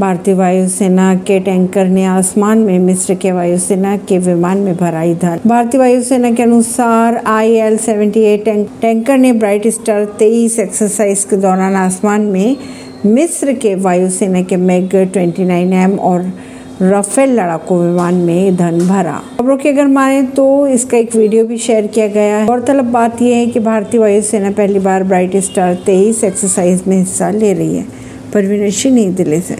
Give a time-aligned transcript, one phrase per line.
[0.00, 5.40] भारतीय वायुसेना के टैंकर ने आसमान में मिस्र के वायुसेना के विमान में भरा ईंधन
[5.46, 8.44] भारतीय वायुसेना के अनुसार I L seventy eight
[8.80, 12.56] tanker ने ब्राइट स्टार तेईस एक्सरसाइज के दौरान आसमान में
[13.06, 16.32] मिस्र के वायुसेना के मैग 29 एम और
[16.82, 21.58] राफेल लड़ाकू विमान में धन भरा। खबरों की अगर माने तो इसका एक वीडियो भी
[21.58, 25.74] शेयर किया गया है। गौरतलब बात यह है कि भारतीय वायुसेना पहली बार ब्राइट स्टार
[25.86, 27.84] तेईस एक्सरसाइज में हिस्सा ले रही है।
[28.34, 29.56] परवीन सिंह नई दिल्ली से।